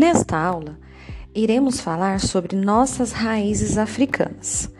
[0.00, 0.78] Nesta aula,
[1.34, 4.70] iremos falar sobre nossas raízes africanas.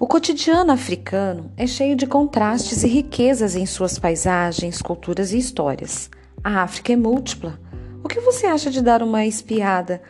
[0.00, 6.08] O cotidiano africano é cheio de contrastes e riquezas em suas paisagens, culturas e histórias.
[6.42, 7.60] A África é múltipla.
[8.02, 10.00] O que você acha de dar uma espiada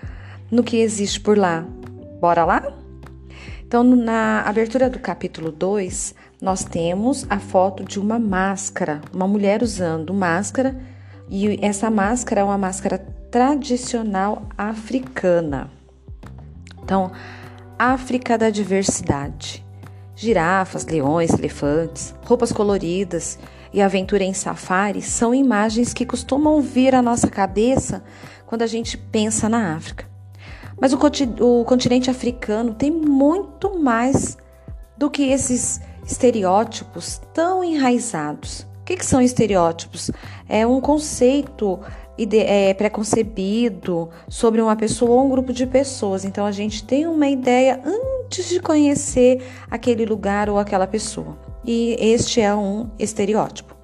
[0.52, 1.66] no que existe por lá?
[2.20, 2.78] Bora lá?
[3.66, 9.64] Então, na abertura do capítulo 2, nós temos a foto de uma máscara, uma mulher
[9.64, 10.80] usando máscara,
[11.28, 15.68] e essa máscara é uma máscara tradicional africana.
[16.84, 17.10] Então,
[17.76, 19.66] África da diversidade
[20.14, 23.36] girafas, leões, elefantes, roupas coloridas
[23.72, 28.04] e aventura em safari são imagens que costumam vir à nossa cabeça
[28.46, 30.08] quando a gente pensa na África.
[30.80, 30.98] Mas o,
[31.40, 34.38] o continente africano tem muito mais
[34.96, 38.64] do que esses estereótipos tão enraizados.
[38.80, 40.12] O que, que são estereótipos?
[40.48, 41.80] É um conceito
[42.18, 46.24] é, preconcebido sobre uma pessoa ou um grupo de pessoas.
[46.24, 51.36] Então a gente tem uma ideia antes de conhecer aquele lugar ou aquela pessoa.
[51.64, 53.74] E este é um estereótipo.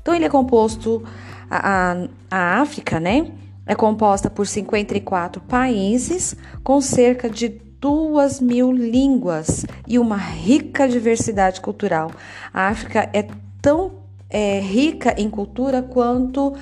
[0.00, 1.02] Então ele é composto
[1.50, 3.32] a, a, a África, né?
[3.66, 11.60] É composta por 54 países com cerca de duas mil línguas e uma rica diversidade
[11.60, 12.10] cultural.
[12.52, 13.26] A África é
[13.62, 13.92] tão
[14.28, 16.54] é, rica em cultura quanto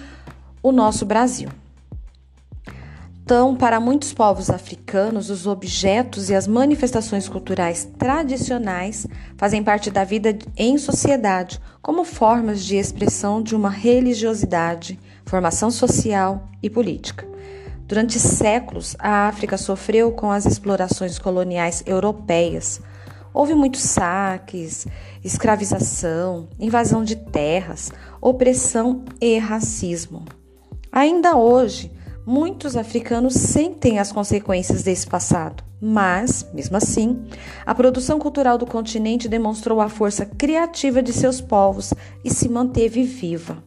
[0.63, 1.49] o nosso Brasil.
[3.29, 9.07] Então, para muitos povos africanos, os objetos e as manifestações culturais tradicionais
[9.37, 16.49] fazem parte da vida em sociedade como formas de expressão de uma religiosidade, formação social
[16.63, 17.29] e política.
[17.87, 22.81] Durante séculos, a África sofreu com as explorações coloniais europeias.
[23.35, 24.87] Houve muitos saques,
[25.23, 30.25] escravização, invasão de terras, opressão e racismo.
[30.99, 31.93] Ainda hoje,
[32.27, 37.25] muitos africanos sentem as consequências desse passado, mas, mesmo assim,
[37.65, 43.05] a produção cultural do continente demonstrou a força criativa de seus povos e se manteve
[43.05, 43.63] viva.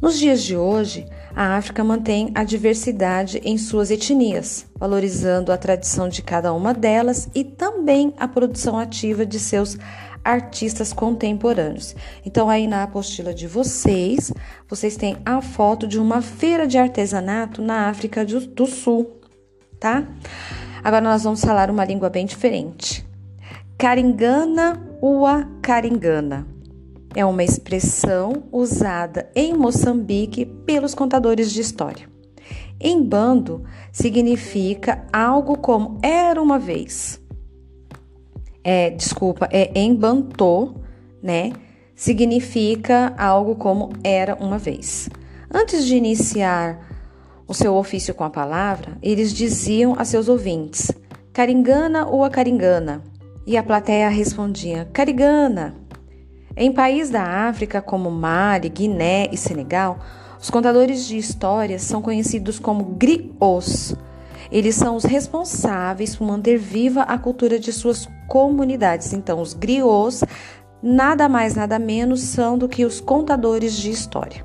[0.00, 6.08] Nos dias de hoje, a África mantém a diversidade em suas etnias, valorizando a tradição
[6.08, 9.76] de cada uma delas e também a produção ativa de seus
[10.24, 11.94] artistas contemporâneos.
[12.24, 14.32] Então, aí na apostila de vocês,
[14.68, 19.20] vocês têm a foto de uma feira de artesanato na África do Sul,
[19.78, 20.06] tá?
[20.82, 23.06] Agora nós vamos falar uma língua bem diferente.
[23.78, 26.46] Caringana ua caringana
[27.14, 32.08] é uma expressão usada em Moçambique pelos contadores de história.
[32.80, 37.21] Em bando significa algo como era uma vez
[38.64, 40.74] é, desculpa, é embantô,
[41.22, 41.52] né?
[41.94, 45.08] Significa algo como era uma vez.
[45.52, 46.78] Antes de iniciar
[47.46, 50.90] o seu ofício com a palavra, eles diziam a seus ouvintes:
[51.32, 53.02] Caringana ou a Caringana?
[53.46, 55.74] E a plateia respondia: Carigana.
[56.56, 59.98] Em países da África como Mali, Guiné e Senegal,
[60.40, 63.94] os contadores de histórias são conhecidos como griots
[64.50, 69.12] eles são os responsáveis por manter viva a cultura de suas comunidades.
[69.12, 70.24] Então, os griots
[70.82, 74.44] nada mais, nada menos são do que os contadores de história.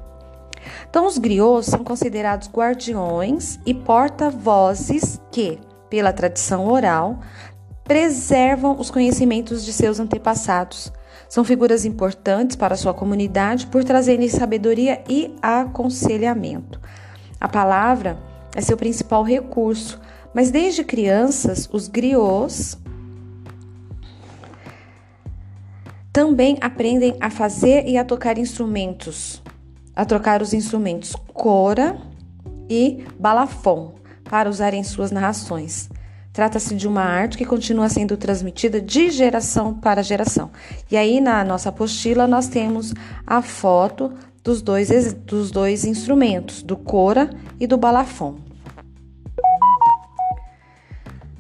[0.90, 5.60] Então, os griots são considerados guardiões e porta-vozes que,
[5.90, 7.20] pela tradição oral,
[7.84, 10.92] preservam os conhecimentos de seus antepassados.
[11.30, 16.80] São figuras importantes para sua comunidade por trazerem sabedoria e aconselhamento.
[17.40, 18.18] A palavra
[18.56, 20.00] é seu principal recurso,
[20.34, 22.78] mas desde crianças, os griots
[26.12, 29.42] também aprendem a fazer e a tocar instrumentos,
[29.96, 31.98] a trocar os instrumentos cora
[32.70, 33.94] e balafon
[34.24, 35.90] para usar em suas narrações.
[36.34, 40.52] Trata-se de uma arte que continua sendo transmitida de geração para geração.
[40.92, 42.94] E aí, na nossa apostila, nós temos
[43.26, 44.14] a foto
[44.48, 47.30] dos dois, dos dois instrumentos, do cora
[47.60, 48.36] e do balafon.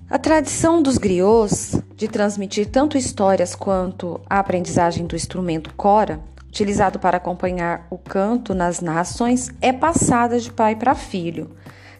[0.09, 6.19] A tradição dos griots de transmitir tanto histórias quanto a aprendizagem do instrumento cora,
[6.49, 11.51] utilizado para acompanhar o canto nas narrações, é passada de pai para filho.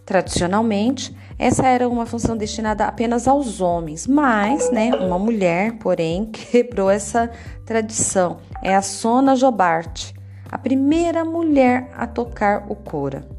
[0.05, 6.89] Tradicionalmente, essa era uma função destinada apenas aos homens, mas, né, uma mulher, porém, quebrou
[6.89, 7.31] essa
[7.65, 8.39] tradição.
[8.61, 10.16] É a Sona Jobart,
[10.49, 13.37] a primeira mulher a tocar o cora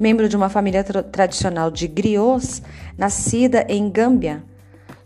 [0.00, 2.62] membro de uma família tra tradicional de griots,
[2.96, 4.42] nascida em Gâmbia.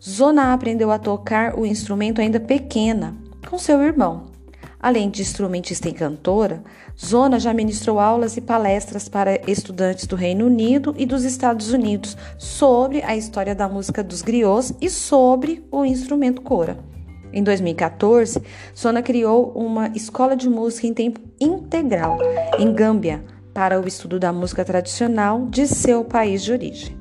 [0.00, 3.16] Zona aprendeu a tocar o instrumento ainda pequena,
[3.50, 4.32] com seu irmão.
[4.78, 6.62] Além de instrumentista e cantora,
[6.96, 12.16] Zona já ministrou aulas e palestras para estudantes do Reino Unido e dos Estados Unidos
[12.38, 16.93] sobre a história da música dos griots e sobre o instrumento cora.
[17.34, 18.40] Em 2014,
[18.78, 22.16] Zona criou uma escola de música em tempo integral
[22.60, 26.96] em Gâmbia para o estudo da música tradicional de seu país de origem.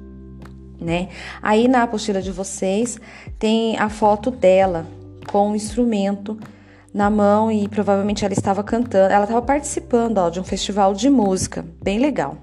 [0.82, 1.10] Né?
[1.40, 3.00] Aí na apostila de vocês
[3.38, 4.88] tem a foto dela
[5.32, 6.36] com o instrumento
[6.92, 11.12] na mão e provavelmente ela estava cantando, ela estava participando ó, de um festival de
[11.12, 12.38] música, bem legal.